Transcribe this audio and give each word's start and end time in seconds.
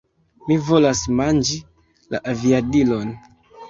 Mi 0.47 0.57
volas 0.69 1.03
manĝi 1.21 1.61
la 2.17 2.25
aviadilon! 2.37 3.19